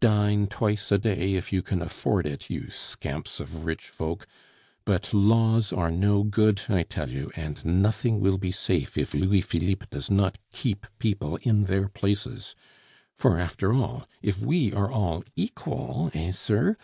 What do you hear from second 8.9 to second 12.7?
if Louis Philippe does not keep people in their places;